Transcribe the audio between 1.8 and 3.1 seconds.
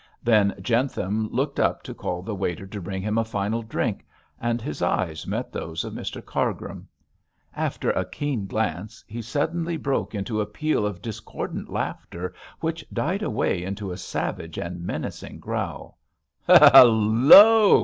to call the waiter to bring